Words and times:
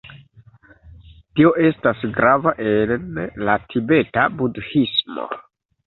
Tio 1.41 1.51
estas 1.67 2.01
grava 2.17 2.55
en 2.73 3.15
la 3.51 3.61
Tibeta 3.71 4.29
Budhismo. 4.43 5.33